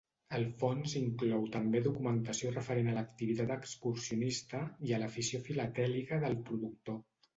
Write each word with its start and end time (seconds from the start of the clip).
El 0.35 0.43
fons 0.61 0.95
inclou 0.99 1.43
també 1.55 1.81
documentació 1.87 2.53
referent 2.55 2.89
a 2.93 2.95
l'activitat 2.95 3.53
excursionista 3.57 4.63
i 4.89 4.97
a 4.99 5.03
l'afició 5.05 5.43
filatèlica 5.51 6.21
del 6.25 6.41
productor. 6.49 6.99